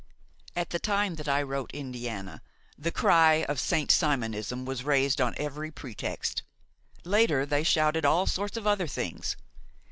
At 0.55 0.71
the 0.71 0.79
time 0.79 1.13
that 1.17 1.27
I 1.29 1.43
wrote 1.43 1.69
Indiana, 1.75 2.41
the 2.75 2.89
cry 2.89 3.45
of 3.47 3.59
Saint 3.59 3.91
Simonism 3.91 4.65
was 4.65 4.83
raised 4.83 5.21
on 5.21 5.35
every 5.37 5.69
pretext. 5.69 6.41
Later 7.03 7.45
they 7.45 7.61
shouted 7.63 8.03
all 8.03 8.25
sorts 8.25 8.57
of 8.57 8.65
other 8.65 8.87
things. 8.87 9.35